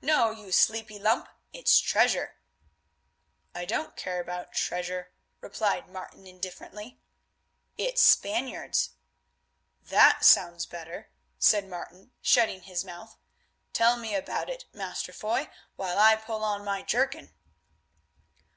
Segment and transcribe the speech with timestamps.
[0.00, 2.36] "No, you sleepy lump, it's treasure."
[3.56, 5.10] "I don't care about treasure,"
[5.40, 7.00] replied Martin, indifferently.
[7.76, 8.90] "It's Spaniards."
[9.82, 11.10] "That sounds better,"
[11.40, 13.16] said Martin, shutting his mouth.
[13.72, 17.34] "Tell me about it, Master Foy, while I pull on my jerkin."